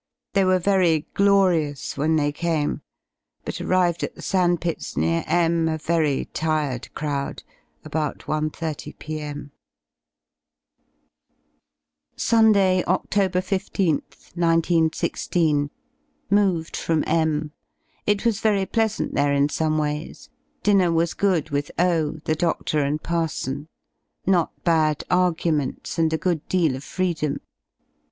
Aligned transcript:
They 0.33 0.43
were 0.43 0.57
very 0.57 1.05
glorious 1.13 1.95
when 1.95 2.15
they 2.15 2.31
came, 2.31 2.81
but 3.45 3.61
arrived 3.61 4.01
at 4.01 4.15
the 4.15 4.23
sand 4.23 4.59
pits 4.59 4.97
near 4.97 5.23
M 5.27 5.67
a 5.69 5.77
very 5.77 6.25
tired 6.33 6.89
crov^d, 6.95 7.43
about 7.85 8.17
1.30 8.25 8.97
p.m. 8.97 9.51
74 12.15 12.15
7 12.15 12.15
Sunday, 12.15 12.83
Oct. 12.87 13.09
15th, 13.13 14.35
19 14.35 14.91
16. 14.91 15.69
Moved 16.31 16.75
from 16.75 17.03
M 17.05 17.51
It 18.07 18.25
was 18.25 18.39
very 18.39 18.65
pleasant 18.65 19.13
there 19.13 19.31
in 19.31 19.49
some 19.49 19.77
ways: 19.77 20.31
dinner 20.63 20.91
was 20.91 21.13
good 21.13 21.51
with 21.51 21.69
O, 21.77 22.13
the 22.25 22.33
doftor, 22.35 22.81
and 22.83 23.03
parson; 23.03 23.67
not 24.25 24.63
bad 24.63 25.03
arguments, 25.11 25.99
and 25.99 26.11
a 26.11 26.17
good 26.17 26.47
deal 26.47 26.75
of 26.75 26.83
freedom. 26.83 27.39